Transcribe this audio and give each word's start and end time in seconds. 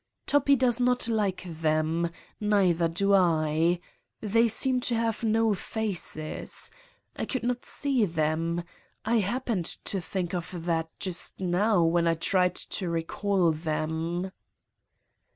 Toppi 0.25 0.55
does 0.55 0.79
not 0.79 1.07
like 1.07 1.43
them. 1.47 2.09
Neither 2.39 2.87
do 2.87 3.13
I. 3.13 3.79
They 4.19 4.47
seem 4.47 4.79
to 4.79 4.95
have 4.95 5.23
no 5.23 5.53
faces. 5.53 6.71
I 7.15 7.25
could 7.25 7.43
not 7.43 7.65
see 7.65 8.05
them. 8.05 8.63
I 9.05 9.17
happened 9.19 9.65
to 9.65 10.01
think 10.01 10.33
of 10.33 10.65
that 10.65 10.89
just 10.99 11.39
now 11.39 11.83
when 11.83 12.07
I 12.07 12.15
tried 12.15 12.55
to 12.55 12.89
recall 12.89 13.51
them. 13.51 14.31